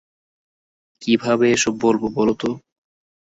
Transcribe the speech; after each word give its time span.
কীভাবে 1.01 1.45
এসব 1.51 1.73
বলব 1.83 2.03
বলো 2.17 2.33
তো? 2.41 2.49